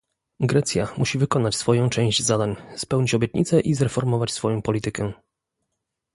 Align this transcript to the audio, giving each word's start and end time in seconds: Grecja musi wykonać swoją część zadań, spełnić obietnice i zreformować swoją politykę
Grecja 0.39 0.87
musi 0.97 1.17
wykonać 1.17 1.55
swoją 1.55 1.89
część 1.89 2.23
zadań, 2.23 2.55
spełnić 2.75 3.13
obietnice 3.15 3.59
i 3.59 3.73
zreformować 3.75 4.31
swoją 4.31 4.61
politykę 4.61 5.13